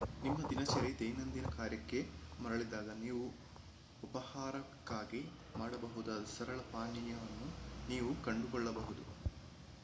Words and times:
ನಿಮ್ಮ 0.21 0.43
ದಿನಚರಿ 0.49 0.91
ದೈನಂದಿನ 0.99 1.47
ಕಾರ್ಯಕ್ಕೆ 1.49 1.99
ಮರಳಿದಾಗ 2.39 2.89
ನೀವು 3.01 3.25
ಉಪಾಹಾರಕ್ಕಾಗಿ 4.03 5.21
ಮಾಡಬಹುದಾದ 5.57 6.25
ಸರಳ 6.35 6.59
ಪಾನೀಯವನ್ನು 6.73 7.49
ನೀವು 7.87 8.11
ಕಂಡುಕೊಳ್ಳಬಹುದು 8.23 9.05